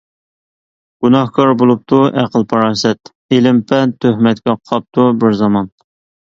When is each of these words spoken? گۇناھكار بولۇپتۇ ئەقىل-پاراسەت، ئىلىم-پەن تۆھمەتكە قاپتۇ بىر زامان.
گۇناھكار 1.05 1.51
بولۇپتۇ 1.61 1.99
ئەقىل-پاراسەت، 2.21 3.13
ئىلىم-پەن 3.37 3.95
تۆھمەتكە 4.07 4.57
قاپتۇ 4.73 5.07
بىر 5.21 5.39
زامان. 5.45 5.71